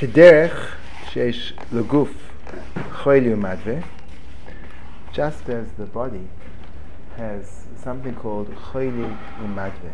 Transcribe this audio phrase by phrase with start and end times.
[0.00, 0.70] Kederech
[1.12, 2.08] sheish leguf
[2.74, 3.84] choyli umadve,
[5.12, 6.26] just as the body
[7.18, 9.92] has something called choyli umadve.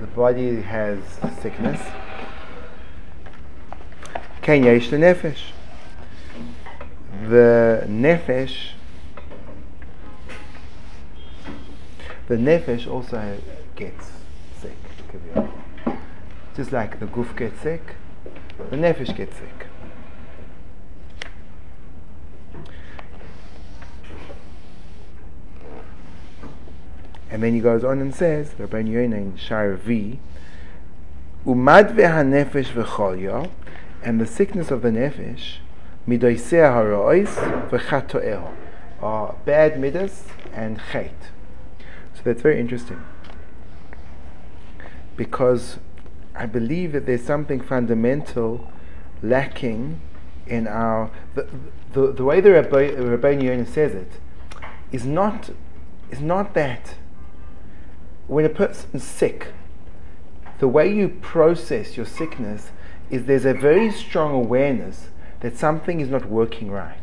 [0.00, 0.98] The body has
[1.40, 1.80] sickness.
[4.42, 5.52] Ken yesh nefesh.
[7.28, 8.70] The nefesh,
[12.26, 13.38] the nefesh also
[13.76, 14.10] gets
[14.60, 14.76] sick.
[16.56, 17.94] Just like the guf gets sick,
[18.70, 19.66] the nefesh gets sick.
[27.30, 30.20] And then he goes on and says, Rabbi Yonah in Shire V,
[31.44, 33.50] Umad ve'hanefesh v'cholya,
[34.04, 35.56] and the sickness of the nefesh,
[36.06, 37.34] midoiseh harois
[37.70, 38.54] v'chatoeho,
[39.02, 41.10] are bad midas and chait.
[42.14, 43.02] So that's very interesting.
[45.16, 45.78] Because
[46.34, 48.70] I believe that there's something fundamental
[49.22, 50.00] lacking
[50.46, 51.48] in our the,
[51.92, 54.12] the, the way the Rabbi, Yonah says it
[54.92, 55.50] is not
[56.10, 56.96] is not that
[58.26, 59.48] when a person's sick,
[60.58, 62.70] the way you process your sickness
[63.10, 65.08] is there's a very strong awareness
[65.40, 66.96] that something is not working right.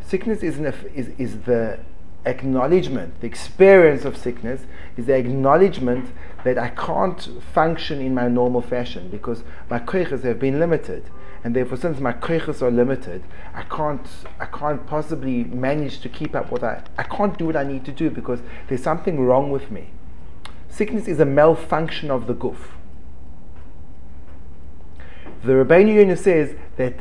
[0.00, 0.58] Sickness is,
[0.94, 1.80] is, is the
[2.24, 4.62] acknowledgement, the experience of sickness
[4.96, 6.12] is the acknowledgement
[6.44, 11.04] that I can't function in my normal fashion because my koiches have been limited.
[11.44, 13.22] And therefore, since my koiches are limited,
[13.54, 14.06] I can't,
[14.40, 17.84] I can't possibly manage to keep up what I, I can't do what I need
[17.84, 19.90] to do because there's something wrong with me.
[20.68, 22.56] Sickness is a malfunction of the guf.
[25.44, 26.94] The Rabbeinu Yonah says that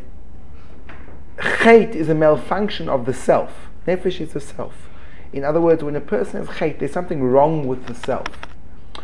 [1.37, 3.69] chait is a malfunction of the self.
[3.87, 4.89] Nefesh is the self.
[5.33, 8.27] In other words, when a person has chait, there's something wrong with the self.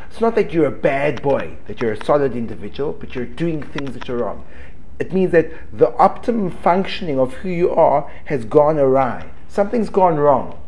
[0.09, 3.63] It's not that you're a bad boy, that you're a solid individual, but you're doing
[3.63, 4.45] things that are wrong.
[4.99, 9.31] It means that the optimum functioning of who you are has gone awry.
[9.47, 10.59] Something's gone wrong.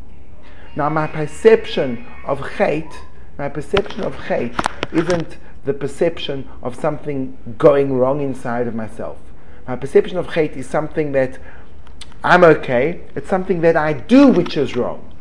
[0.76, 2.92] Now, my perception of chait
[3.38, 4.56] my perception of chait
[4.94, 9.18] isn't the perception of something going wrong inside of myself.
[9.68, 11.38] My perception of chait is something that
[12.24, 15.12] I'm okay, it's something that I do which is wrong.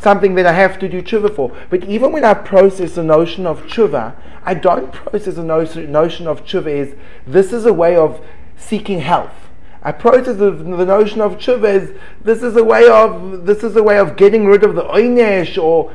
[0.00, 1.54] Something that I have to do tshuva for.
[1.68, 6.44] But even when I process the notion of tshuva, I don't process the notion of
[6.44, 6.96] tshuva as
[7.26, 8.24] this is a way of
[8.56, 9.34] seeking health.
[9.82, 13.82] I process the, notion of tshuva as this is a way of this is a
[13.82, 15.92] way of getting rid of the oynesh or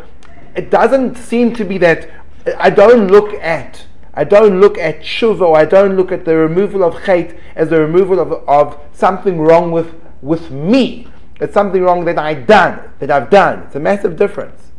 [0.55, 2.09] it doesn't seem to be that
[2.57, 3.85] I don't look at
[4.17, 7.69] I don't look at tshuva or I don't look at the removal of chait as
[7.69, 11.07] the removal of, of something wrong with, with me.
[11.39, 13.63] It's something wrong that I done, that I've done.
[13.63, 14.71] It's a massive difference.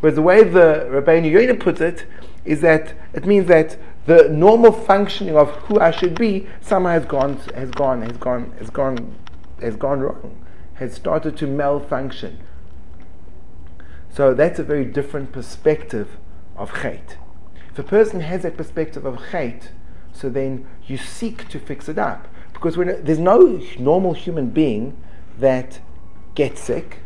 [0.00, 2.06] Whereas the way the Rabbeinu Yonah puts it
[2.44, 7.04] is that it means that the normal functioning of who I should be somehow has
[7.04, 9.14] gone, has gone, has gone, has gone,
[9.60, 10.44] has gone wrong,
[10.74, 12.38] has started to malfunction.
[14.08, 16.16] So that's a very different perspective
[16.56, 17.16] of chait.
[17.70, 19.68] If a person has that perspective of chait,
[20.12, 22.26] so then you seek to fix it up.
[22.52, 24.96] Because when, there's no normal human being
[25.38, 25.80] that
[26.40, 27.00] gets sick,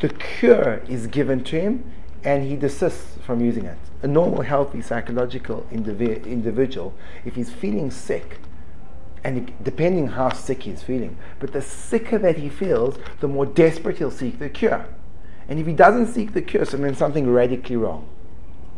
[0.00, 1.88] the cure is given to him
[2.24, 3.78] and he desists from using it.
[4.02, 6.92] A normal, healthy, psychological indivi- individual,
[7.24, 8.40] if he's feeling sick,
[9.22, 13.98] and depending how sick he's feeling, but the sicker that he feels, the more desperate
[13.98, 14.84] he'll seek the cure.
[15.48, 18.08] And if he doesn't seek the cure, so then something radically wrong.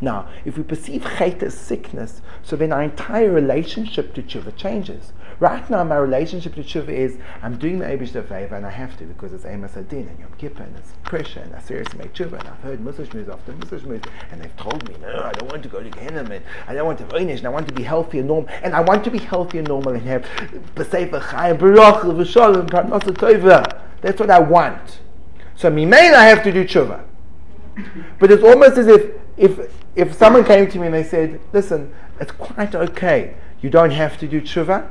[0.02, 5.14] Now, if we perceive chait as sickness, so then our entire relationship to tshuva changes.
[5.38, 8.70] Right now, my relationship to tshuva is I'm doing the Abish a favor and I
[8.70, 11.98] have to because it's Amos Adin and Yom Kippur and it's pressure and I seriously
[11.98, 15.24] make tshuva and I've heard Musa Shmuz after Musa Shmuz and they've told me, no,
[15.24, 17.50] I don't want to go to Gehenna and I don't want to Oynish and I
[17.50, 20.02] want to be healthy and normal and I want to be healthy and normal and
[20.04, 20.22] have
[20.74, 23.82] B'Sefer Chayim, Baruch, V'Shalom, Parnasa.
[24.00, 25.00] That's what I want.
[25.54, 27.04] So Mimain I have to do tshuva.
[28.18, 31.92] But it's almost as if if if someone came to me and they said, listen,
[32.20, 33.34] it's quite okay.
[33.60, 34.88] You don't have to do tshuva.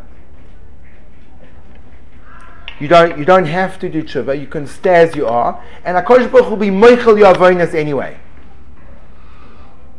[2.80, 4.40] You don't, you don't have to do tshuva.
[4.40, 5.64] You can stay as you are.
[5.86, 8.20] And HaKadosh Baruch will be moichel your avonis anyway.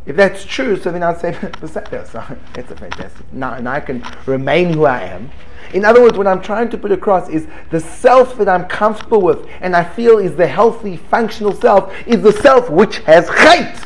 [0.05, 1.31] If that's true, so then I'd say,
[1.61, 3.33] that's a fantastic.
[3.33, 5.31] Now, now I can remain who I am.
[5.75, 9.21] In other words, what I'm trying to put across is the self that I'm comfortable
[9.21, 13.83] with and I feel is the healthy, functional self, is the self which has chait.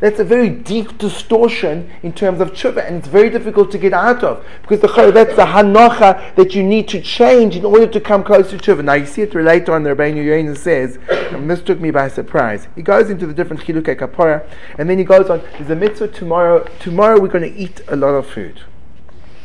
[0.00, 3.92] That's a very deep distortion in terms of tshuva, and it's very difficult to get
[3.92, 8.00] out of because the that's the hanocha that you need to change in order to
[8.00, 8.84] come close to tshuva.
[8.84, 9.82] Now you see it later on.
[9.82, 12.68] The Rabbeinu Yonah says, and this took me by surprise.
[12.76, 14.48] He goes into the different chilukei kapora,
[14.78, 15.42] and then he goes on.
[15.58, 16.68] There's a mitzvah tomorrow.
[16.78, 18.60] Tomorrow we're going to eat a lot of food.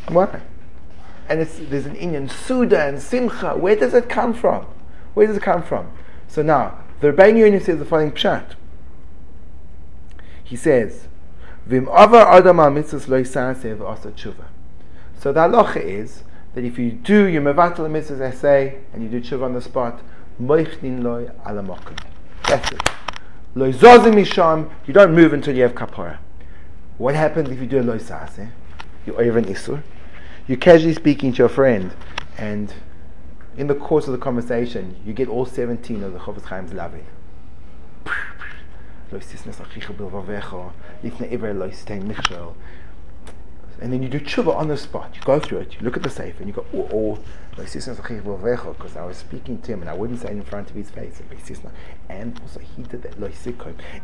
[0.08, 0.42] Why?
[1.30, 3.58] And there's an Indian Suda and Simcha.
[3.58, 4.68] Where does it come from?
[5.16, 5.92] Where does it come from?
[6.28, 8.56] So now, the Rebbeinu Yonah says the following pshat.
[10.44, 11.08] He says,
[11.66, 14.46] Vim adam al tshuva.
[15.20, 16.24] So the halacha is
[16.54, 20.02] that if you do your mevatel mitzvahs essay and you do tshuva on the spot,
[20.42, 21.98] moichnin loy alamokim.
[22.48, 22.82] That's it.
[23.56, 26.18] Lo zozim misham, you don't move until you have kapara.
[26.98, 28.50] What happens if you do a lo saseh?
[29.06, 29.82] You're over an isur.
[30.48, 31.94] You're casually speaking to your friend,
[32.38, 32.74] and
[33.56, 36.74] in the course of the conversation, you get all 17 of the Chofetz Chaim's
[41.60, 42.56] lavid.
[43.82, 45.12] And then you do tshuva on the spot.
[45.16, 47.20] You go through it, you look at the safe, and you go, oh, oh,
[47.56, 50.90] because I was speaking to him and I wouldn't say it in front of his
[50.90, 51.22] face.
[52.10, 53.18] And also, he did that,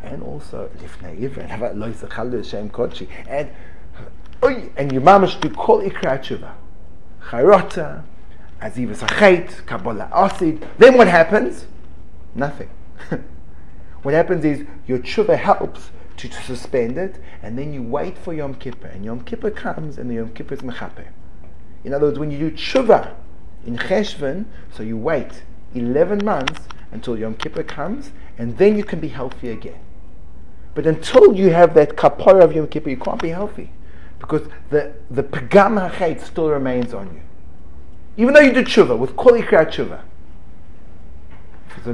[0.04, 0.82] and also, and
[3.30, 3.50] and
[4.78, 6.54] and your mama should do kol ikra tshuva.
[7.30, 8.04] Chayrota,
[8.62, 10.64] azivas achait, kabbalah asid.
[10.78, 11.66] Then what happens?
[12.36, 12.70] Nothing.
[14.04, 18.34] what happens is your tshuva helps to, to, suspend it, and then you wait for
[18.34, 20.62] Yom Kippur, and Yom Kippur comes, and the Yom Kippur is.
[21.84, 23.14] In other words, when you do tshuva
[23.66, 25.44] in Cheshvan, so you wait
[25.76, 29.80] 11 months until Yom Kippur comes, and then you can be healthy again.
[30.76, 33.72] But until you have that kapara of Yom Kippur, you can't be healthy.
[34.20, 37.22] Because the, the pagam hachet still remains on you.
[38.18, 40.02] Even though you did tshuva, with kol ikra tshuva.
[41.86, 41.94] So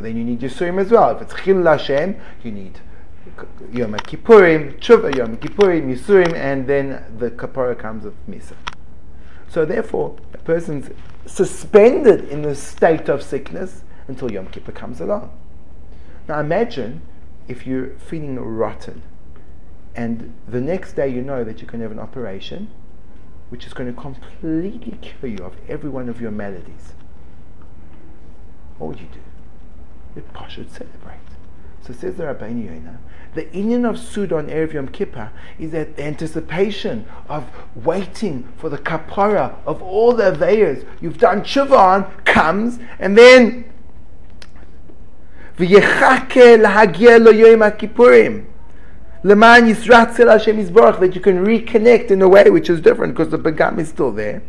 [0.00, 1.10] then you need Yisurim as well.
[1.16, 2.80] If it's Chil Hashem, you need
[3.72, 8.54] Yom Kippurim, Tshuva, Yom Kippurim, Yisurim, and then the Kapara comes of Misa.
[9.48, 10.90] So therefore, a person's
[11.26, 15.30] suspended in the state of sickness until Yom Kippur comes along.
[16.28, 17.02] Now imagine
[17.48, 19.02] if you're feeling rotten
[19.94, 22.70] and the next day you know that you're going to have an operation
[23.50, 26.94] which is going to completely cure you of every one of your maladies.
[28.78, 29.20] What would you do?
[30.14, 31.18] You'd should celebrate.
[31.86, 32.98] So says the Rabbeinu Yonah,
[33.34, 37.44] the Indian of Sudan Erev Yom Kippur is that the anticipation of
[37.74, 43.70] waiting for the kapara of all the avayas you've done tshuva comes, and then
[45.58, 48.46] v'yechake lahagir lo yom kippurim
[49.24, 53.30] Leman Yisratzel Hashem Yisborach, that you can reconnect in a way which is different because
[53.30, 54.42] the Begam is still there.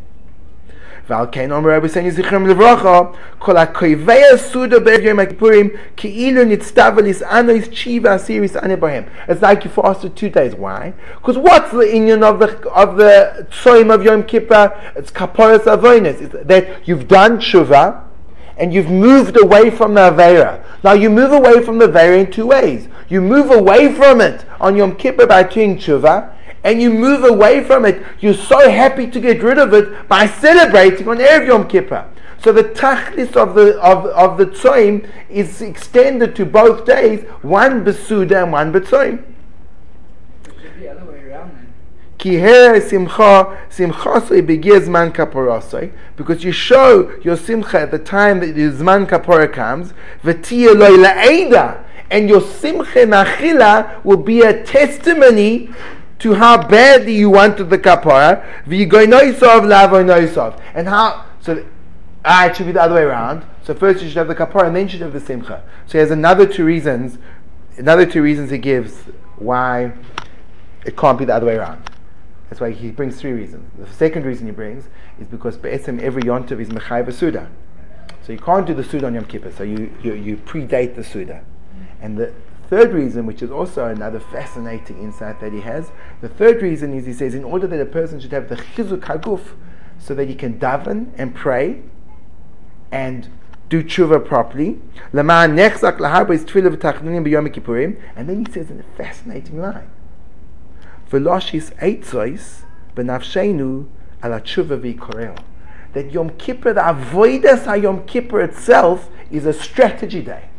[1.11, 3.01] ועל כן אומר רבי סני זכרם לברכה,
[3.39, 9.03] כל הכאבי הסודה בערב יום הכיפורים, כאילו נצטווה לסענו צ'יבה אסיר יסענה בהם.
[9.29, 10.55] It's like you fasted two days.
[10.55, 10.93] Why?
[11.17, 14.73] Because what's the union of the of the tzoim of Yom Kippur?
[14.97, 16.21] It's kaporas avonis.
[16.21, 18.03] It's that you've done tshuva,
[18.57, 20.63] and you've moved away from the Avera.
[20.85, 22.89] Now you move away from the Avera in two ways.
[23.09, 26.31] You move away from it on Yom Kippur by doing tshuva,
[26.66, 28.04] and you move away from it.
[28.20, 32.10] You're so happy to get rid of it by celebrating on Erev Yom Kippur.
[32.44, 37.86] So the tachlis of the of, of the tzoim is extended to both days, one
[37.86, 39.24] besuda and one betzoim.
[46.16, 49.94] Because you show your simcha at the time that the zman kapora comes,
[52.12, 55.70] and your simcha nachila will be a testimony
[56.20, 61.66] to how badly you wanted the kapara, v'yigoynoisov and how, so,
[62.24, 63.46] ah, it should be the other way around.
[63.64, 65.64] So first you should have the kapara, and then you should have the simcha.
[65.86, 67.18] So he has another two reasons,
[67.78, 68.94] another two reasons he gives
[69.38, 69.94] why
[70.86, 71.90] it can't be the other way around.
[72.50, 73.70] That's why he brings three reasons.
[73.78, 74.88] The second reason he brings
[75.20, 77.50] is because Be'etzim every yontav is Mechai Suda.
[78.22, 81.04] So you can't do the Suda on Yom Kippur, so you, you, you predate the
[81.04, 81.44] Suda.
[82.02, 82.34] And the
[82.70, 85.92] third reason, which is also another fascinating insight that he has,
[86.22, 89.02] the third reason is he says, in order that a person should have the Chizuk
[89.02, 89.56] HaGuf,
[89.98, 91.82] so that he can daven and pray
[92.92, 93.30] and
[93.70, 94.80] do tshuva properly.
[98.16, 99.90] And then he says in a fascinating line.
[105.94, 110.50] That Yom Kippur, the avoidas Yom Kippur itself, is a strategy day.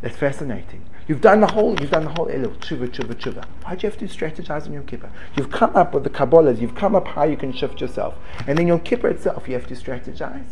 [0.00, 0.86] That's fascinating.
[1.08, 3.44] You've done the whole, you've done the whole Elul, tshuva, tshuva, tshuva.
[3.64, 5.10] Why do you have to strategize on Yom Kippur?
[5.36, 8.14] You've come up with the Kabbalahs, you've come up how you can shift yourself.
[8.46, 10.50] And then Yom Kippur itself, you have to strategize.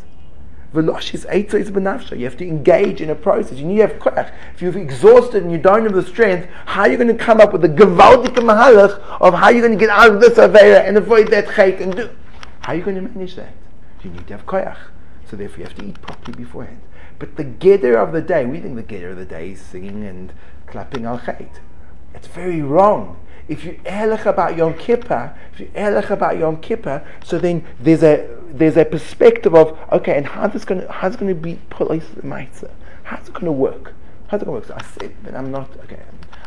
[0.75, 1.25] Veloshis
[1.55, 2.19] is benafsha.
[2.19, 3.57] You have to engage in a process.
[3.57, 4.31] You need to have koach.
[4.55, 7.41] If you've exhausted and you don't have the strength, how are you going to come
[7.41, 10.87] up with the gewaltige mahalach of how you're going to get out of this avera
[10.87, 12.11] and avoid that chait and do?
[12.61, 13.55] How are you going to manage that?
[14.03, 14.77] You need to have koach.
[15.31, 16.81] So therefore, you have to eat properly beforehand.
[17.19, 20.05] But the geder of the day, we think the geder of the day is singing
[20.05, 20.33] and
[20.67, 21.61] clapping al chait.
[22.15, 23.19] It's very wrong.
[23.49, 28.03] if you erlich about Yom Kippur, if you erlich about Yom Kippur, so then there's
[28.03, 31.41] a there's a perspective of okay, and how's this going to how's it going to
[31.41, 33.95] be put How's it going to work?
[34.29, 34.67] How's it going to work?
[34.67, 36.03] So I said that I'm not okay.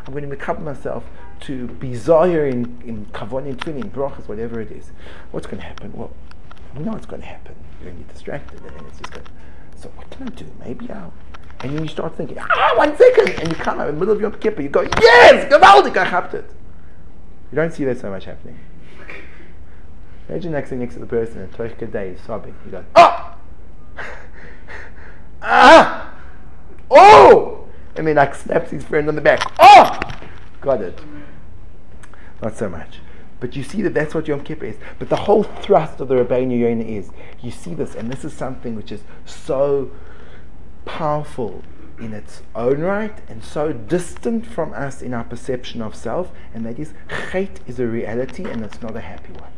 [0.06, 1.04] I'm going to up myself
[1.40, 4.92] to be zahir in in kavon in twin in brachas, whatever it is.
[5.32, 5.92] What's going to happen?
[5.92, 6.12] Well,
[6.76, 7.56] we know what's going to happen.
[7.80, 9.26] You're going to get distracted, and then it's just going.
[9.82, 10.46] So what can I do?
[10.64, 11.12] Maybe I'll
[11.62, 14.14] and then you start thinking, ah, one second, and you come out in the middle
[14.16, 16.50] of Yom Kippur, you go, yes, gewaldig, I have it.
[17.52, 18.58] You don't see that so much happening.
[20.28, 22.54] Imagine next next to the person and Toich day is sobbing.
[22.64, 23.36] You go, oh!
[25.42, 26.14] ah!
[26.90, 27.68] Oh!
[27.94, 29.40] And then like snaps his friend on the back.
[29.58, 30.00] Oh!
[30.60, 31.00] Got it.
[32.40, 33.00] Not so much.
[33.42, 34.76] But you see that that's what Yom Kippur is.
[35.00, 38.32] But the whole thrust of the Rabbeinu Yonah is, you see this, and this is
[38.32, 39.90] something which is so
[40.84, 41.64] powerful
[41.98, 46.64] in its own right and so distant from us in our perception of self, and
[46.64, 49.50] that is chait is a reality and it's not a happy one.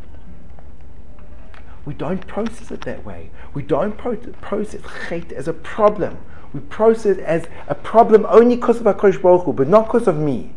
[1.85, 3.31] We don't process it that way.
[3.53, 6.17] We don't pro- process chait as a problem.
[6.55, 10.09] We process it as a problem only because of HaKadosh Baruch Hu, but not because
[10.09, 10.55] of me.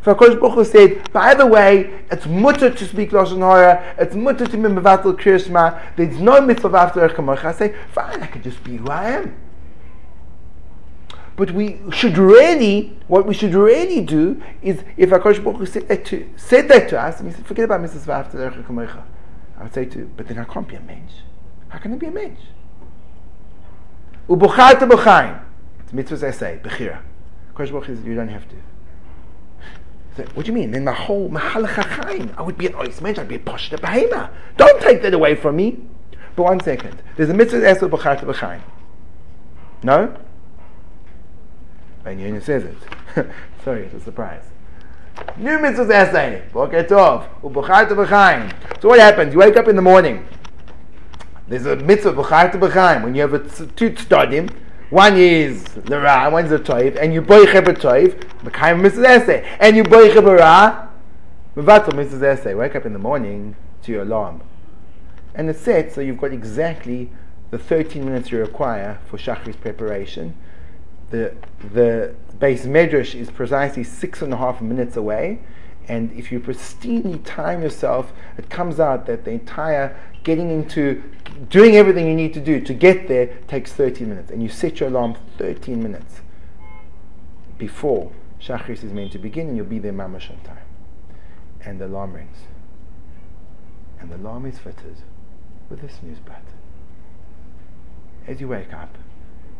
[0.00, 4.14] If HaKadosh Baruch Hu said, by the way, it's mutter to speak Lashon Hara, it's
[4.14, 8.62] mutter to be mevatel kriyashma, there's no mitzvah after I say, fine, I can just
[8.62, 9.36] be who I am.
[11.34, 15.88] But we should really, what we should really do is, if Hakadosh Baruch Hu said
[15.88, 18.06] that to said that to us, and he said, forget about Mrs.
[18.06, 19.04] Vafta
[19.56, 21.12] I would say to, but then I can't be a mensch.
[21.68, 22.40] How can I be a mensch?
[24.28, 25.40] Ubuchar to buchaim.
[25.80, 27.02] It's mitzvahs essay, bechira.
[27.54, 28.56] Hakadosh Baruch Hu says, you don't have to.
[30.34, 30.70] What do you mean?
[30.70, 34.30] Then my whole mahalach I would be an ois mensch, I'd be a posh behema.
[34.56, 35.78] Don't take that away from me.
[36.36, 37.02] But one second.
[37.16, 38.60] There's a mitzvah essay, buchar to buchaim.
[39.82, 40.16] No?
[42.04, 42.76] Ben Yonah says it.
[43.64, 44.44] Sorry, it's a surprise.
[45.36, 46.42] New mitzvahs essay.
[46.52, 47.28] Boker tov.
[47.42, 48.80] U'b'char b'chaim.
[48.80, 49.32] So what happens?
[49.32, 50.26] You wake up in the morning.
[51.48, 53.02] There's a mitzvah b'char b'chaim.
[53.02, 54.50] When you have a two studim,
[54.90, 59.56] one is the ra, one is the toiv, and you boiche b'toiv, b'chaim mitzvahs essay.
[59.60, 60.88] And you boiche b'ra,
[61.56, 62.54] b'vatel mitzvahs essay.
[62.54, 64.42] Wake up in the morning to your alarm.
[65.34, 67.10] And it's set so you've got exactly
[67.50, 70.34] the 13 minutes you require for Shachri's preparation
[71.10, 71.34] the
[71.72, 75.40] the base medrash is precisely six and a half minutes away,
[75.88, 81.02] and if you pristinely time yourself, it comes out that the entire getting into
[81.48, 84.80] doing everything you need to do to get there takes 13 minutes, and you set
[84.80, 86.20] your alarm 13 minutes
[87.56, 90.58] before Shachris is meant to begin, and you'll be there mamash on time.
[91.64, 92.38] And the alarm rings,
[93.98, 94.98] and the alarm is fitted
[95.68, 96.42] with a snooze button.
[98.26, 98.96] As you wake up,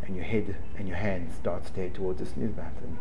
[0.08, 2.98] and your head and your hand starts to head towards the snooze button.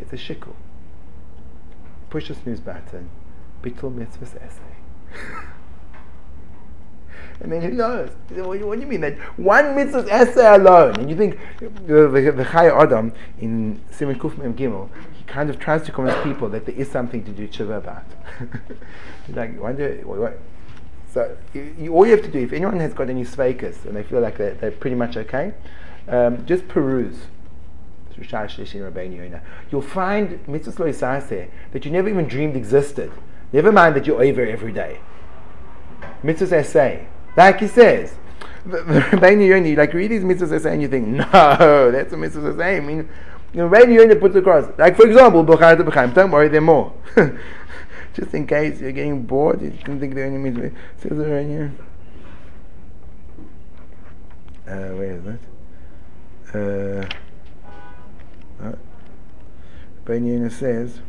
[0.00, 0.54] It's a shikul.
[2.08, 3.10] Push the snooze button.
[3.62, 4.76] Bittul mitzvahs essay.
[7.40, 8.10] and then who knows?
[8.30, 10.96] What, do you mean that one mitzvah's essay alone?
[10.96, 11.38] And you think
[11.86, 16.22] the the, the Chaya Adam in Simon Kufim Gimel, he kind of tries to convince
[16.24, 18.04] people that there is something to do tshuva about.
[19.28, 20.38] like, wonder what,
[21.12, 23.96] so you, you, all you have to do, if anyone has got any sveikas and
[23.96, 25.52] they feel like they're, they're pretty much okay,
[26.08, 27.26] um, just peruse.
[29.70, 33.12] You'll find mitzvahs that you never even dreamed existed.
[33.52, 35.00] Never mind that you're over every day.
[36.22, 38.14] Mitzvahs essay, like he says,
[38.66, 41.24] Rabbeinu Yonah, like read these mitzvahs essay and you think, no,
[41.90, 42.76] that's a mitzvahs essay.
[42.76, 43.08] I mean,
[43.52, 46.92] you Yonah puts across, like for example, don't worry, there are more.
[48.14, 50.58] just in case you're getting bored, you can think the only means.
[50.58, 51.12] It says.
[54.66, 55.40] Uh, where is that?
[56.52, 57.08] Uh,
[58.62, 58.72] uh,
[60.04, 61.00] Ben says,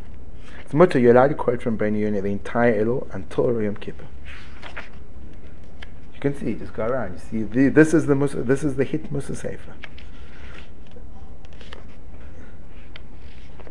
[0.63, 4.05] it's mutter, you're allowed to quote from Ben the entire Elul until Yom Kippur.
[6.13, 7.13] You can see, just go around.
[7.13, 9.74] You see, the, this is the Musa, this is the hit Musa Sefer.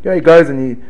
[0.02, 0.82] Yeah, he goes and he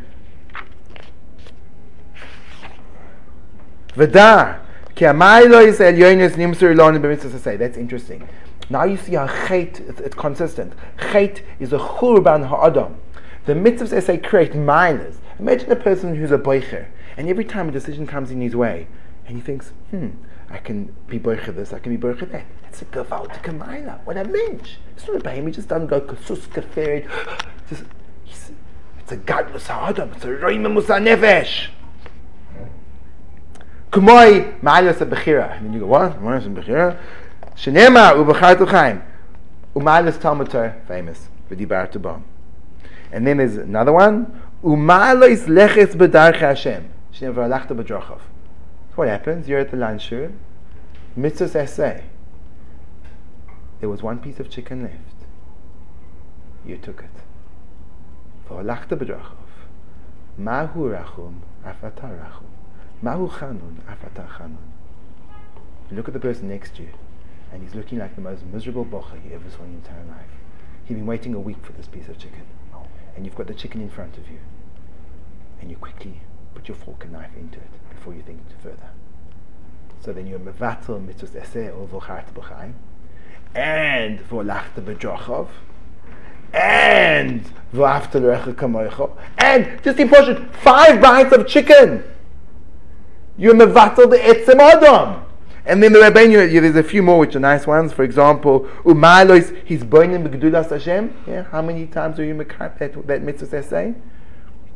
[3.95, 4.59] V'da,
[4.95, 7.59] ki amaylois elyonis nimsur lon b'mitzvah.
[7.59, 8.27] That's interesting.
[8.71, 10.71] Now you see how chait, it's, consistent.
[10.97, 12.95] Chait is a churban ha'adam.
[13.45, 15.17] The mitzvahs say create milas.
[15.39, 16.87] Imagine a person who's a boicher,
[17.17, 18.87] and every time a decision comes in his way,
[19.27, 20.11] and he thinks, hmm,
[20.49, 22.45] I can be boicher this, I can be boicher that.
[22.69, 23.99] It's a gewaltige mila.
[24.05, 24.77] What a mensch.
[24.95, 26.47] It's not a baby, he just doesn't go kasus.
[27.69, 27.83] Just,
[28.99, 30.13] it's a godless ha'adam.
[30.13, 31.67] It's a roima musa nefesh.
[33.91, 35.57] Kumoi ma'alas bechira.
[35.57, 36.21] And then you go, what?
[36.21, 36.97] Ma'alas bechira?
[37.55, 39.01] Shenema ubechar chaim.
[39.75, 40.51] Uma'alas Talmud
[40.87, 41.27] famous.
[41.49, 42.23] V'dibar bom.
[43.11, 44.41] And then there's another one.
[44.63, 46.91] Umalois leches bedarche Hashem.
[47.13, 48.19] Shnever alachta bedrachav.
[48.95, 49.47] What happens?
[49.47, 50.39] You're at the lunch room.
[51.17, 52.03] Mitzvahs essay.
[53.79, 54.95] There was one piece of chicken left.
[56.65, 57.09] You took it.
[58.49, 59.37] V'alachta bedrachav.
[60.37, 62.45] Mahu rachum afata rachum.
[63.01, 64.57] Mahu chanun afata chanun.
[65.91, 66.89] Look at the person next to you,
[67.51, 70.31] and he's looking like the most miserable bocha you ever saw in your entire life.
[70.85, 72.43] He's been waiting a week for this piece of chicken,
[73.15, 74.39] and you've got the chicken in front of you,
[75.59, 76.21] and you quickly
[76.55, 78.89] put your fork and knife into it before you think further.
[80.03, 82.73] So then you're mevatel mitzvah eseh or vochart b'chaim,
[83.53, 85.47] and v'olachta b'drachav,
[86.53, 87.43] and
[87.73, 92.03] v'afta l'recha kamoicho, and just imagine five bites of chicken.
[93.37, 95.25] You're mevatel the etzem adam.
[95.65, 97.93] And then the Rabbeinu, there's a few more which are nice ones.
[97.93, 101.13] For example, Umalois, he's burning begdulas Hashem.
[101.27, 103.93] Yeah, how many times are you mekap that, that mitzvah say?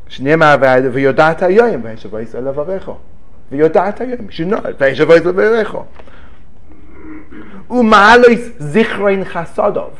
[0.08, 3.00] Shnema v'yodat hayoyim v'yeshavos elav avecho.
[3.50, 4.30] V'yodat hayoyim.
[4.30, 4.78] Should know it.
[4.78, 5.86] V'yeshavos elav avecho.
[7.68, 9.94] Umalois zichrein chasadov.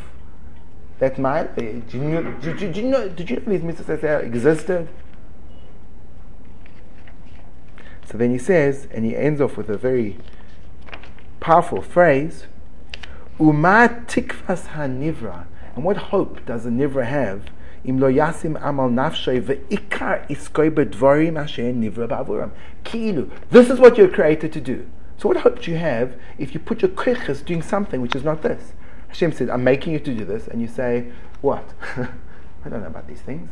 [1.01, 4.89] That mile, eh, did did you, did you know, did you know these mitzvahs existed?
[8.07, 10.17] So then he says, and he ends off with a very
[11.41, 12.47] powerful phrase,
[13.39, 15.47] Uma tikvas hanivra.
[15.75, 17.43] And what hope does a nivra have?
[17.85, 22.51] Im lo yasim amal nafshay ve'ikar iskoi bedvarim asher nivra ba'avuram.
[22.85, 23.31] Kilu.
[23.51, 24.87] This is what you're created to do.
[25.19, 28.25] So what hope do you have if you put your krichas doing something which is
[28.25, 28.73] not this?
[29.09, 31.75] Hashem said, I'm making you to do this, and you say, what?
[31.97, 33.49] I don't know about these things.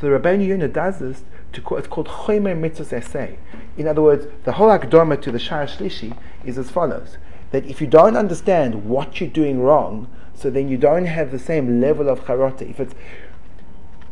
[0.00, 3.38] So the Rabbeinu Yonah does this to it's called Chomer Mitzvahs Essay.
[3.76, 7.18] In other words, the whole Akdorma to the Shar Shlishi is as follows:
[7.50, 11.38] that if you don't understand what you're doing wrong, so then you don't have the
[11.38, 12.68] same level of charata.
[12.68, 12.94] If it's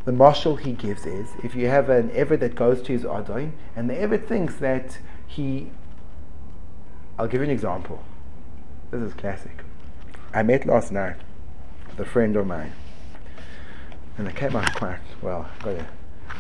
[0.05, 3.53] the marshal he gives is if you have an Eved that goes to his Adoin,
[3.75, 5.71] and the Eved thinks that he.
[7.19, 8.03] I'll give you an example.
[8.91, 9.65] This is classic.
[10.33, 11.17] I met last night
[11.89, 12.73] with a friend of mine
[14.19, 15.49] and I came out quite well.
[15.63, 15.87] Got a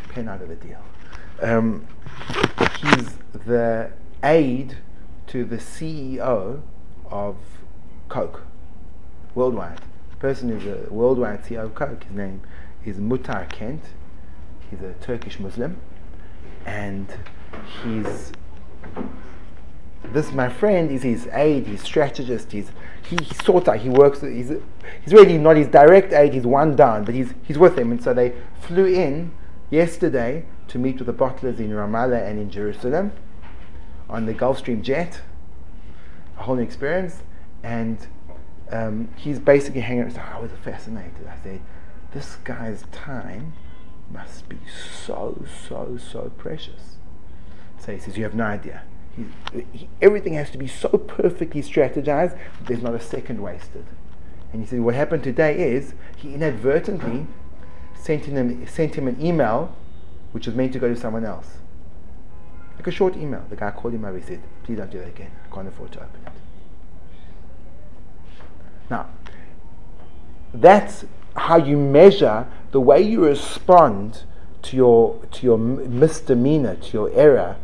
[0.08, 0.82] pen out of the deal.
[1.40, 1.86] Um,
[2.80, 3.90] he's the
[4.22, 4.78] aide
[5.28, 6.62] to the CEO
[7.10, 7.36] of
[8.08, 8.42] Coke
[9.34, 9.80] worldwide.
[10.10, 12.04] The person who's a worldwide CEO of Coke.
[12.04, 12.40] His name
[12.84, 13.82] is Muhtar Kent.
[14.70, 15.76] He's a Turkish Muslim,
[16.64, 17.06] and
[17.84, 18.32] he's
[20.12, 22.70] this my friend is his aide, his strategist, he's
[23.08, 24.50] he, he sort out, he works, he's,
[25.04, 27.92] he's really not his direct aide, he's one down, but he's, he's with him.
[27.92, 29.32] And so they flew in
[29.70, 33.12] yesterday to meet with the bottlers in Ramallah and in Jerusalem
[34.08, 35.20] on the Gulfstream jet,
[36.38, 37.22] a whole new experience.
[37.62, 38.06] And
[38.70, 40.12] um, he's basically hanging out.
[40.12, 41.26] So I was fascinated.
[41.28, 41.60] I said,
[42.12, 43.52] this guy's time
[44.10, 44.58] must be
[45.04, 46.96] so, so, so precious.
[47.78, 48.82] So he says, you have no idea.
[49.72, 53.86] He, everything has to be so perfectly strategized there's not a second wasted.
[54.52, 57.26] And he said, what happened today is he inadvertently
[57.94, 59.74] sent him, sent him an email
[60.36, 61.46] which was meant to go to someone else.
[62.76, 63.42] Like a short email.
[63.48, 65.30] The guy called him up and said, please don't do that again.
[65.50, 66.32] I can't afford to open it.
[68.90, 69.08] Now,
[70.52, 74.24] that's how you measure the way you respond
[74.60, 77.56] to your, to your misdemeanor, to your error,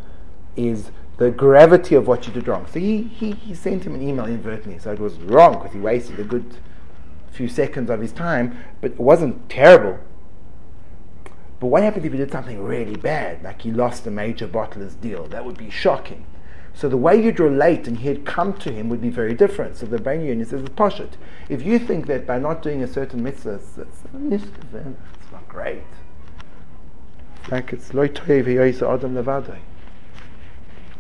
[0.57, 2.67] is the gravity of what you did wrong.
[2.73, 5.79] So he, he, he sent him an email inadvertently, so it was wrong because he
[5.79, 6.57] wasted a good
[7.33, 9.99] few seconds of his time, but it wasn't terrible.
[11.63, 14.97] But what happens if he did something really bad, like he lost a major bottler's
[14.97, 15.29] deal?
[15.29, 16.27] That would be shocking.
[16.75, 19.77] So the way you'd relate and he'd come to him would be very different.
[19.77, 21.13] So the Rabbeinu Yonah says, Poshet,
[21.49, 25.85] if you think that by not doing a certain mitzvah, it's, it's, it's not great.
[27.49, 29.61] Like it's loy toiv yoisa adam levadai.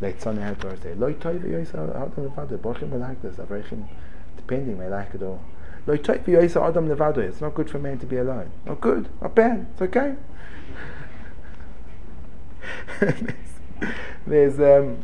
[0.01, 2.57] Leitzon had to say, loy toiv yoisa adam levadai.
[2.59, 3.88] Borchim may like this, Avrechim,
[4.37, 5.42] depending, may like it all.
[5.86, 8.50] It's not good for man to be alone.
[8.66, 10.14] Not good, not bad, it's okay.
[13.00, 13.22] there's,
[14.26, 15.02] there's um,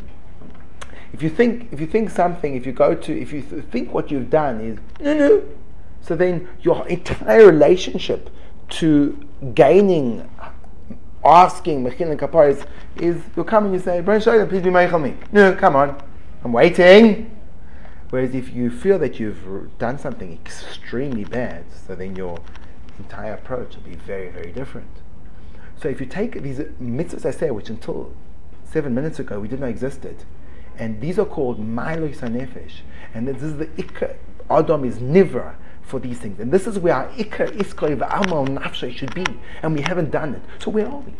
[1.12, 3.92] if you think if you think something if you go to if you th- think
[3.92, 5.42] what you've done is no no.
[6.00, 8.30] So then your entire relationship
[8.68, 9.18] to
[9.54, 10.28] gaining
[11.24, 12.64] asking mechil and kapar is,
[12.96, 15.16] is you come and you say please be meichel me.
[15.32, 16.00] No come on.
[16.44, 17.37] I'm waiting.
[18.10, 22.38] Whereas if you feel that you've done something extremely bad, so then your
[22.98, 24.88] entire approach will be very, very different.
[25.76, 28.14] So if you take these mitzvahs I say, which until
[28.64, 30.24] seven minutes ago we didn't know existed,
[30.76, 32.80] and these are called Milo Sanefesh,
[33.14, 34.16] and this is the Ikka,
[34.50, 35.54] Adam is Nivra
[35.88, 36.38] for these things.
[36.38, 39.24] And this is where our ikar, iskoi, v'amal, nafshay should be.
[39.62, 40.42] And we haven't done it.
[40.58, 41.12] So where are we?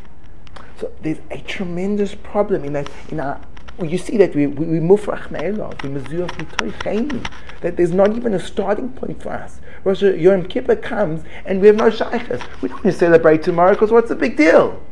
[0.78, 3.40] So there's a tremendous problem in that, in our,
[3.78, 7.24] well, you see that we, we, move for Achmeilov, we mezuyah mitoichenu,
[7.60, 9.60] that there's not even a starting point for us.
[9.84, 12.42] Rosh Yom Kippur comes and we have no shaykhs.
[12.60, 14.82] We don't want to celebrate tomorrow because what's the big deal?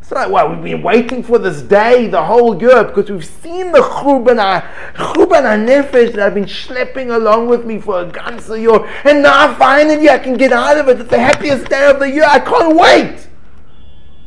[0.00, 3.72] It's not well, we've been waiting for this day the whole year because we've seen
[3.72, 4.62] the Churban
[4.94, 9.54] Churban Nefesh that I've been schlepping along with me for a ganze year, and now
[9.56, 11.00] finally I can get out of it.
[11.00, 12.24] It's the happiest day of the year.
[12.26, 13.28] I can't wait.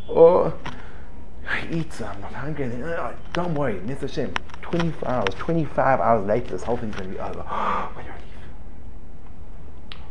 [0.08, 0.54] Or
[1.48, 2.10] I eat some.
[2.10, 2.66] I'm not hungry.
[2.66, 4.02] And, don't worry, Mr.
[4.02, 4.34] Hashem.
[4.62, 7.44] 24 hours, 25 hours later, this whole thing's going to be over.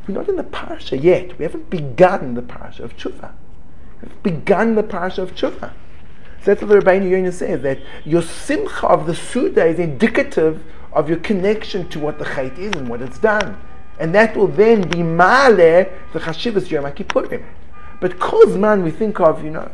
[0.07, 1.39] We're not in the parsha yet.
[1.39, 3.33] We haven't begun the parsha of tshuva
[4.03, 5.73] We've begun the parsha of tshuva.
[6.43, 10.65] So that's what the Rabbeinu Yonah says, that your simcha of the Suda is indicative
[10.93, 13.61] of your connection to what the chait is and what it's done.
[13.99, 17.45] And that will then be male the chashivas Yom Kippurim.
[18.01, 19.71] But Kozman we think of, you know,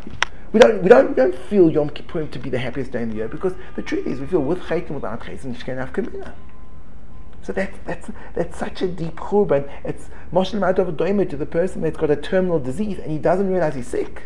[0.52, 3.10] we don't, we don't, we don't feel Yom Kippurim to be the happiest day in
[3.10, 5.90] the year because the truth is we feel with chait and without chait and shken
[5.92, 6.34] kamina.
[7.42, 9.70] So that's, that's, that's such a deep churban.
[9.84, 13.48] It's Moshe Madov Doimer to the person that's got a terminal disease and he doesn't
[13.48, 14.22] realize he's sick.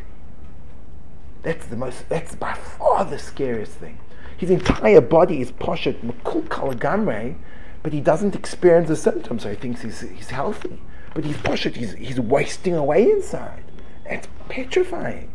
[1.42, 3.98] That's the most, that's by far the scariest thing.
[4.36, 7.36] His entire body is poshet, makul kalagamre,
[7.82, 10.80] but he doesn't experience the symptoms, so he thinks he's, he's healthy.
[11.14, 13.64] But he's poshet, he's, he's wasting away inside.
[14.08, 15.30] That's petrifying.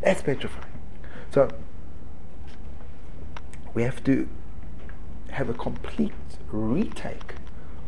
[0.00, 0.64] That's petrifying.
[1.30, 1.48] So,
[3.74, 4.28] we have to
[5.30, 6.12] have a complete
[6.50, 7.34] retake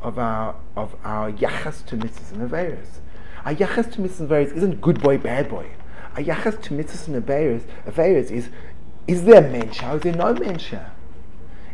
[0.03, 3.01] of our of our yachas to mitzvahs and averis.
[3.45, 5.71] Our yachas to mitzvahs and averis isn't good boy, bad boy.
[6.17, 8.49] Our yachas to mitzvahs and averis, averis is
[9.07, 10.91] is there mensha or is there no mensha?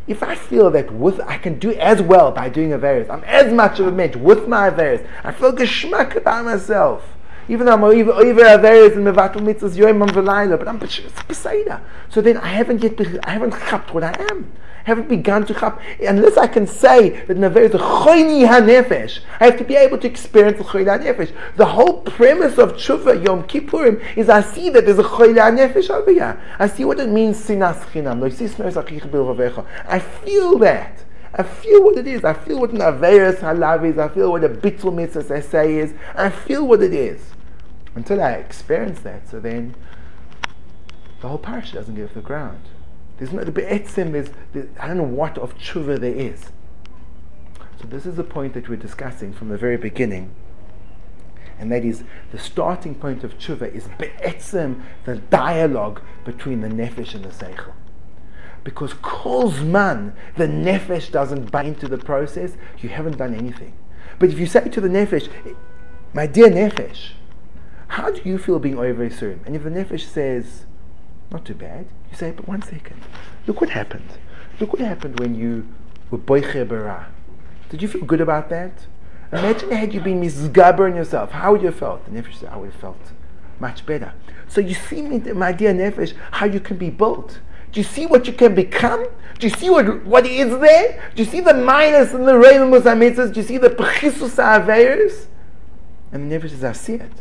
[0.07, 3.53] If I feel that with I can do as well by doing averis, I'm as
[3.53, 5.07] much of a mensch with my averis.
[5.25, 7.16] I feel geschmack about myself.
[7.49, 11.81] Even though I'm over over averis and mevatel mitzvahs yoyim v'layla, but I'm beseda.
[12.09, 14.53] So then I haven't yet I haven't chapped what I am
[14.87, 15.81] haven't begun to chap.
[16.01, 19.99] Unless I can say that Naver is a choyni hanefesh, I have to be able
[19.99, 21.33] to experience the choyni hanefesh.
[21.57, 25.91] The whole premise of tshuva Yom Kippurim is I see that there's a choyni hanefesh
[25.91, 26.41] over here.
[26.61, 28.23] I see what it means sinas chinam.
[29.89, 31.05] I feel that.
[31.35, 32.25] I feel what it is.
[32.25, 33.99] I feel what an Averis Halav is.
[33.99, 35.93] I feel what a Bittul Mitzvah essay is.
[36.15, 37.36] I feel what it is.
[37.97, 39.75] Until I experience that, so then
[41.23, 42.61] the whole parish doesn't get off the ground.
[43.17, 44.29] There's no, the be'etzim is,
[44.79, 46.51] I don't know what of tshuva there is.
[47.81, 50.35] So this is the point that we're discussing from the very beginning.
[51.59, 57.15] And that is, the starting point of tshuva is be'etzim, the dialogue between the nefesh
[57.15, 57.73] and the seichel.
[58.63, 63.73] Because kolzman, the nefesh doesn't buy into the process, you haven't done anything.
[64.19, 65.31] But if you say to the nefesh,
[66.13, 67.13] my dear nefesh,
[67.89, 69.45] how do you feel being over Isurim?
[69.47, 70.67] And if the nefesh says,
[71.31, 71.87] not too bad.
[72.11, 73.01] You say, but one second.
[73.47, 74.19] Look what happened.
[74.61, 75.67] Look what happened when you
[76.11, 77.09] were boiche bara.
[77.69, 78.87] Did you feel good about that?
[79.33, 81.33] Imagine had you been misgaber yourself.
[81.33, 82.05] How would you have felt?
[82.05, 83.13] The nefesh said, I would have felt
[83.59, 84.13] much better.
[84.49, 87.41] So you see, my dear nefesh, how you can be built.
[87.73, 89.07] Do you see what you can become?
[89.39, 91.03] Do you see what, what is there?
[91.15, 93.35] Do you see the minus and the reimus amitzas?
[93.35, 95.27] Do you see the pechisus averis?
[96.13, 97.13] And the nefesh says, I see it.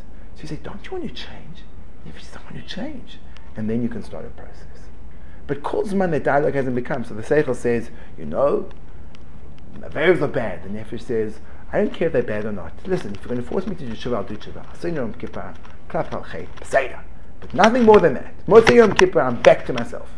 [0.46, 1.64] You say, don't you want to change?
[2.06, 3.18] If you I want to change
[3.56, 4.92] and then you can start a process.
[5.48, 7.04] But Kolzman, the dialogue hasn't become.
[7.04, 8.70] So the Seichel says, you know,
[9.80, 10.62] the verbs are bad.
[10.62, 11.40] The Nefesh says,
[11.74, 12.74] I don't care if they're bad or not.
[12.86, 14.64] Listen, if you're going to force me to do Shiva, I'll do Peseda.
[17.40, 18.46] But nothing more than that.
[18.46, 20.12] Motzei Yom Kippur, I'm back to myself.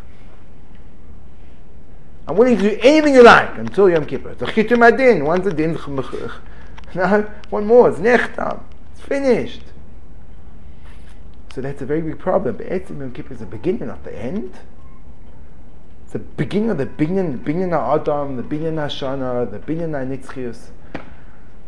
[2.26, 4.32] I'm willing to do anything you like until Yom Kippur.
[4.32, 5.24] It's a chitum adin.
[5.24, 5.72] Once a din,
[6.94, 7.88] no, one more.
[7.88, 8.60] It's nechtam.
[8.92, 9.62] It's finished.
[11.54, 12.56] So that's a very big problem.
[12.56, 14.54] But Etzim Yom Kippur is the beginning, not the end.
[16.04, 20.68] It's the beginning of the binyan, the binyan Adam, the binyan Hashana, the binyan Nitzchius.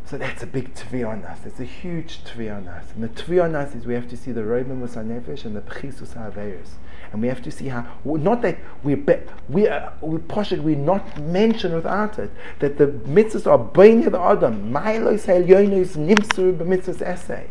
[0.06, 1.46] So that's a big tvi on us.
[1.46, 2.86] It's a huge tvi on us.
[2.94, 5.60] And the tvi on us is we have to see the Roibim Nefesh and the
[5.60, 6.70] Pechisus HaAveris.
[7.12, 10.74] And we have to see how, not that we're, be, we are, we posh we're
[10.74, 17.02] not mentioned without it, that the mitzvahs are Beinah the Adam, Mailos Elyonos Nimsur b'mitzvahs
[17.02, 17.46] essay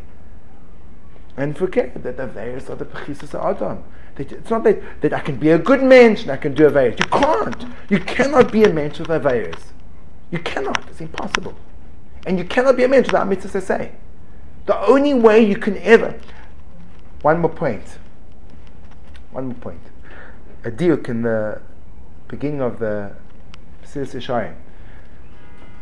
[1.39, 3.82] and forget that the Averis are the Pechisus Adam.
[4.17, 6.71] It's not that, that I can be a good man and I can do a
[6.71, 6.99] Averis.
[6.99, 7.65] You can't.
[7.89, 9.62] You cannot be a man with Averis.
[10.32, 10.84] You cannot.
[10.89, 11.56] It's impossible.
[12.28, 13.93] And you cannot be a man without mitzvah say.
[14.65, 16.19] The only way you can ever.
[17.21, 17.97] One more point.
[19.32, 19.82] One more point.
[20.65, 21.62] A diuk in the
[22.28, 23.15] beginning of the
[23.86, 24.56] Silas Yishayim.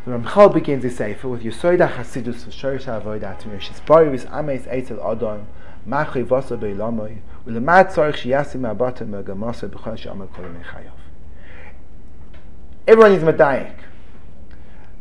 [0.07, 5.03] The Ramchal begins his sefer with Yosoida Hasidus Shorish Avodah She's bari with Ames Eitzel
[5.05, 5.47] Adon
[5.85, 10.93] Machui Vasa Beilamoy Ulemad Tzarich Shiyasim Abata Megamasa B'chol She'amal Kol Chayav.
[12.87, 13.75] Everyone is Medayik.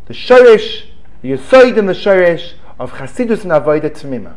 [0.07, 0.87] The Shorish,
[1.23, 4.35] the Yosoid and the Shorish of Chasidus and Avodah Tzmima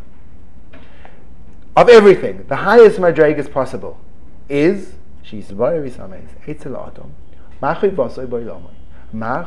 [1.75, 3.99] of everything, the highest madregas possible
[4.47, 7.15] is she's bari with Ames Eitzel Adon
[7.59, 8.78] Machui Vasa Beilamoy
[9.11, 9.41] Ma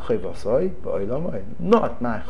[1.61, 2.21] not ma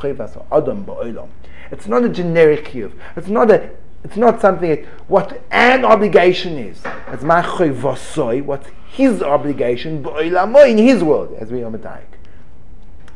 [0.52, 1.28] adam ba'olam.
[1.70, 2.92] It's not a generic chiyuv.
[3.16, 3.70] It's not a.
[4.04, 6.82] It's not something that what an obligation is.
[7.08, 12.12] It's ma what's his obligation ba'olamo in his world, as we are medayik.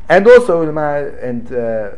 [0.09, 0.61] And also
[1.21, 1.91] and uh,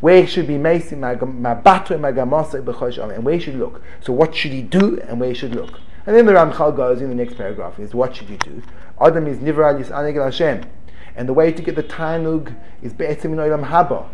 [0.00, 3.80] where should be macy my batu my gamasa and where should look.
[4.00, 5.80] So what should he do and where he should look.
[6.06, 8.62] And then the Ramchal goes in the next paragraph is what should you do?
[9.00, 10.64] Adam is nivra yis Hashem.
[11.16, 14.08] And the way to get the Tanug is Be'etzim in Olam Haba.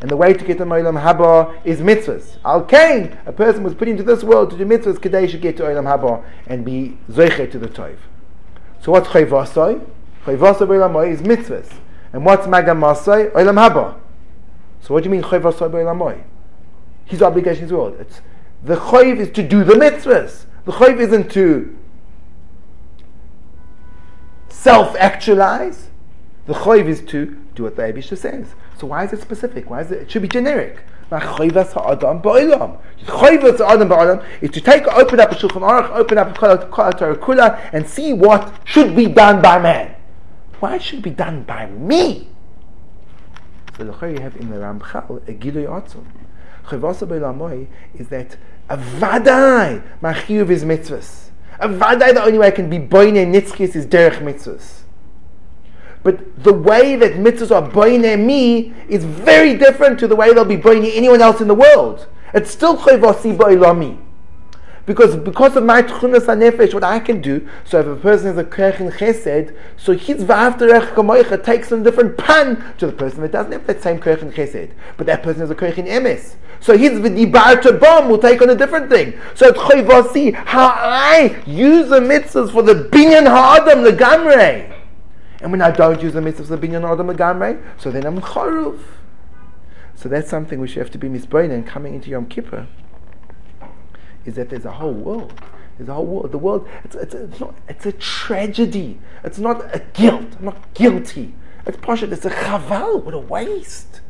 [0.00, 2.36] And the way to get to Olam Haba is mitzvahs.
[2.44, 5.56] Al Kain, a person was put into this world to do mitzvahs, Kadei should get
[5.56, 7.96] to Olam Haba and be Zoiche to the Tov.
[8.80, 9.84] So what's Chayvasoi?
[10.24, 11.72] Chayvasoi Olam is mitzvahs.
[12.12, 13.32] And what's Magamasoi?
[13.32, 13.96] Olam Haba.
[14.80, 16.22] So what do you mean Chayvasoi Olam
[17.06, 17.96] His obligation is world.
[17.98, 18.20] It's
[18.64, 20.46] the chayv is to do the mitzvahs.
[20.64, 21.76] The chayv isn't to
[24.48, 25.90] self-actualize.
[26.46, 28.54] The choiv is to do what the Abisha says.
[28.78, 29.70] So why is it specific?
[29.70, 30.02] Why is it?
[30.02, 30.80] It should be generic.
[31.10, 31.80] Is to
[34.60, 39.06] take, open up a Shulchan Aruch, open up a Kula, and see what should be
[39.06, 39.94] done by man.
[40.60, 42.28] Why should it be done by me?
[43.76, 46.04] So the you have in the Ramchal a Gilui Atzum.
[46.66, 48.36] Ba'olamoy is that
[48.68, 51.30] a vadai machiyuv is mitzvahs.
[51.58, 54.83] A vadai the only way I can be boine nitzkis is derech mitzvahs.
[56.04, 60.44] But the way that mitzvahs are boine me is very different to the way they'll
[60.44, 62.06] be boine anyone else in the world.
[62.34, 63.98] It's still chayvasi boilami.
[64.86, 68.36] Because because of my tchunas hanefesh, what I can do, so if a person has
[68.36, 73.22] a kerchin chesed, so his v'afterech kamoicha takes on a different pan to the person
[73.22, 74.72] that doesn't have that same kerchin chesed.
[74.98, 76.34] But that person has a kerchin emes.
[76.60, 79.18] So his v'dibar to bomb will take on a different thing.
[79.34, 84.70] So it's chayvasi, how I use the mitzvahs for the binyan ha'adam, the gamrei.
[85.44, 88.80] And when I don't use the mitzvahs of binyan adam agamre, so then I'm charuv.
[89.94, 92.66] So that's something which you have to be misbrain and coming into Yom Kippur
[94.24, 95.38] is that there's a whole world.
[95.76, 96.32] There's a whole world.
[96.32, 98.98] The world, it's, it's, it's, not, it's a tragedy.
[99.22, 100.34] It's not a guilt.
[100.38, 101.34] I'm not guilty.
[101.66, 102.10] It's partial.
[102.14, 103.04] It's a chaval.
[103.04, 104.00] What a waste.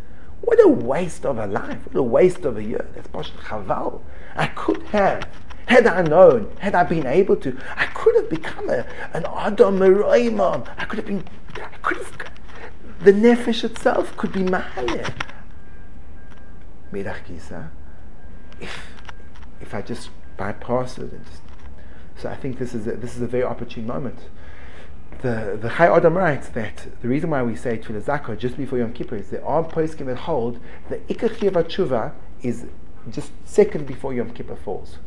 [0.40, 1.84] What a waste of a life.
[1.86, 2.88] What a waste of a year.
[2.94, 4.02] That's partial chaval.
[4.36, 5.28] I could have
[5.66, 9.78] had I known, had I been able to, I could have become a, an Adam
[9.78, 10.68] Meroimam.
[10.76, 11.24] I could have been,
[11.56, 12.16] I could have,
[13.00, 15.12] the Nefesh itself could be Mahaleh.
[16.92, 17.70] Mirach Gisa,
[18.60, 18.86] if,
[19.60, 21.42] if I just bypass it and just,
[22.16, 24.18] so I think this is a, this is a very opportune moment.
[25.22, 28.78] The the Chai Adam writes that the reason why we say Tefillah Zakah just before
[28.78, 32.66] Yom Kippur is there are poskim that hold the Ikar Tshuva is
[33.10, 34.98] just second before Yom Kippur falls.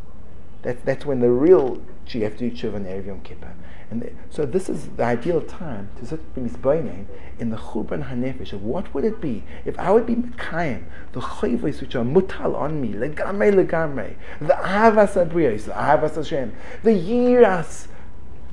[0.62, 3.54] That's, that's when the real you have to do tshuva Erev Yom Kippur.
[3.90, 7.06] And the, so this is the ideal time to sit misboining
[7.40, 11.80] in the churban hanefesh what would it be if I would be mekayim the chayvos
[11.80, 17.88] which are mutal on me legamre legamre the ahavas abriyos the ahavas Hashem the yiras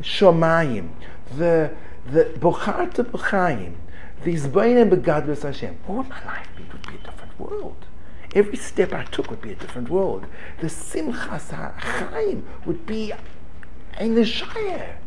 [0.00, 0.90] shomayim
[1.36, 1.72] the
[2.06, 3.74] the bocharta b'chaim
[4.22, 6.62] the zboinim begadlus Hashem what would my life be?
[6.62, 7.86] It would be a different world.
[8.34, 10.26] Every step I took would be a different world.
[10.60, 13.12] The Simchas HaChaim would be
[14.00, 14.98] in the Shire.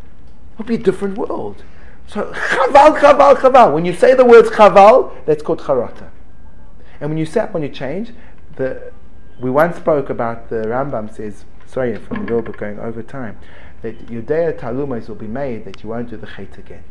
[0.58, 1.64] Would be a different world.
[2.08, 3.74] So chaval, chaval, chaval.
[3.74, 6.10] When you say the words chaval, that's called charata.
[7.02, 8.14] And when you say when you change,
[8.56, 8.94] the
[9.40, 13.38] we once spoke about the Rambam says, sorry from the book going over time,
[13.82, 16.84] that your day talumos will be made that you won't do the chait again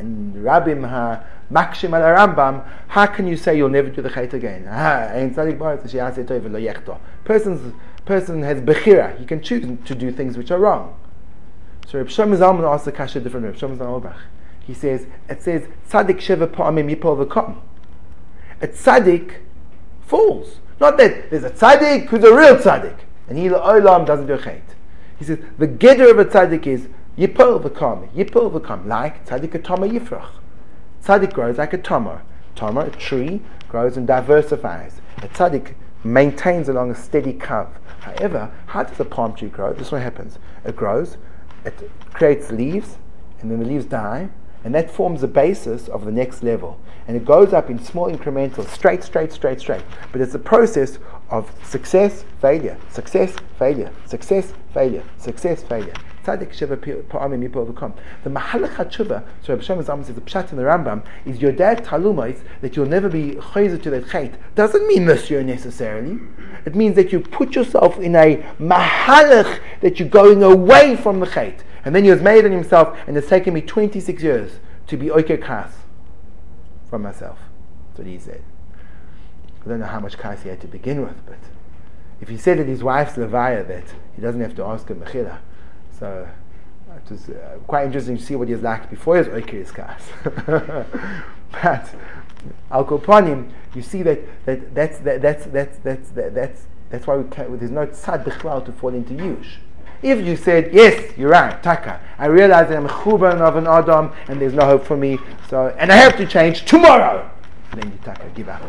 [0.00, 4.32] and Rabbim ha makshim al Rambam, how can you say you'll never do the chait
[4.32, 4.64] again?
[7.24, 10.96] Person's person has bechira; he can choose to do things which are wrong.
[11.86, 13.46] So Reb Shlomo Zalman asks the kasha different.
[13.46, 14.14] Reb Shlomo Zalman
[14.70, 17.60] he says it says tzaddik sheva pa'amim yipol v'kom.
[18.62, 19.38] A tzaddik
[20.02, 20.60] falls.
[20.78, 22.96] Not that there's a tzaddik who's a real tzaddik
[23.28, 24.62] and he olam doesn't do chait.
[25.18, 29.58] He says the gedder of a tzaddik is Yipol v'kom, yipol v'kom, like tzaddik a
[29.58, 30.30] yifrach.
[31.04, 32.22] Tzaddik grows like a tama.
[32.54, 35.00] Tama, a tree, grows and diversifies.
[35.18, 37.68] A tzaddik maintains along a steady curve.
[38.00, 39.72] However, how does a palm tree grow?
[39.72, 40.38] This is what happens.
[40.64, 41.16] It grows,
[41.64, 42.96] it creates leaves,
[43.40, 44.30] and then the leaves die,
[44.62, 46.78] And that forms the basis of the next level.
[47.08, 49.82] And it goes up in small incremental, straight, straight, straight, straight.
[50.12, 50.98] But it's a process
[51.30, 55.94] of success, failure, success, failure, success, failure, success, failure.
[56.24, 57.94] Tzaddik Sheva V'kom.
[58.24, 61.84] The Mahalach HaTshuva, so Rabbi Shem Zalman says, the Pshat in the Rambam, is Yodea
[61.84, 64.34] Taalumos that you'll never be chayzer to that chait.
[64.54, 66.20] Doesn't mean monsieur necessarily.
[66.64, 71.26] It means that you put yourself in a Mahalach that you're going away from the
[71.26, 71.60] chait.
[71.84, 74.52] And then he has made on himself, and it's taken me 26 years
[74.86, 75.72] to be oike kas
[76.88, 77.38] from myself.
[77.88, 78.42] That's what he said.
[79.64, 81.38] I don't know how much kas he had to begin with, but
[82.20, 85.38] if he said at his wife's levaya that he doesn't have to ask her mechila,
[86.00, 86.28] so
[86.96, 90.02] it was uh, quite interesting to see what he was like before his Oikeris Kas.
[91.52, 91.94] but
[92.70, 97.16] Al Kopanim, you see that, that that's, that, that's, that's, that's, that, that's, that's why
[97.16, 99.56] we can't, there's no tzad bichlal to fall into yush.
[100.02, 103.66] If you said, yes, you're right, taka, I realize that I'm a chuban of an
[103.66, 107.30] adam and there's no hope for me, so, and I have to change tomorrow,
[107.74, 108.62] then you taka, give up.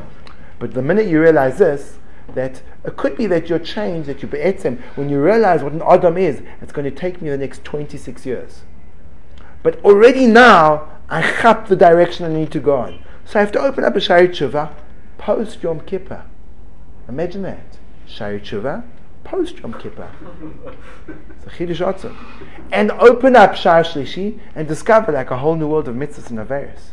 [0.59, 1.97] But the minute you realize this,
[2.33, 5.81] that it could be that your change, that you be'etzem, when you realize what an
[5.87, 8.61] Adam is, it's going to take me the next 26 years.
[9.63, 13.03] But already now, I chap the direction I need to go on.
[13.25, 14.73] So I have to open up a Shaarei Tshuva
[15.17, 16.23] post Yom Kippur.
[17.07, 17.77] Imagine that.
[18.07, 18.83] Shaarei Tshuva
[19.23, 20.09] post Yom Kippur.
[22.71, 26.39] And open up Shari Shlishi and discover like a whole new world of mitzvahs and
[26.39, 26.91] averis.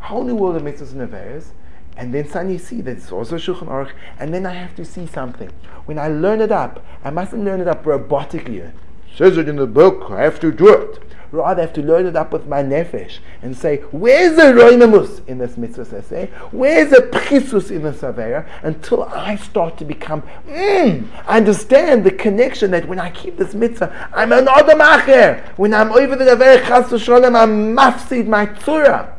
[0.00, 1.52] A whole new world of mitzvahs and averis
[1.96, 5.06] and then suddenly see that it's also Shulchan Aruch, and then I have to see
[5.06, 5.50] something.
[5.86, 8.58] When I learn it up, I mustn't learn it up robotically.
[8.58, 8.74] It
[9.16, 11.02] says it in the book, I have to do it.
[11.32, 15.26] Rather, I have to learn it up with my nefesh and say, where's the roimamus
[15.28, 16.26] in this mitzvah say?
[16.50, 18.48] Where's the prisus in the savera?
[18.62, 24.10] Until I start to become, mm, understand the connection that when I keep this mitzvah,
[24.12, 29.12] I'm an adam When I'm over the savera chas I'm mafsid my tzura.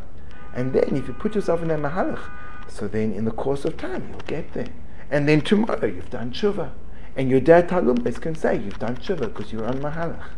[0.54, 2.20] And then, if you put yourself in that mahalach,
[2.72, 4.70] so then in the course of time, you'll get there.
[5.10, 6.72] And then tomorrow, you've done tshuva.
[7.18, 10.30] And Yodea Taalumos can say, you've done tshuva because you're on Mahalach.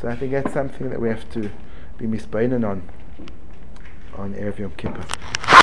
[0.00, 1.50] So I think that's something that we have to
[1.98, 2.88] be misbeinen on,
[4.16, 5.59] on Erev Yom Kippur.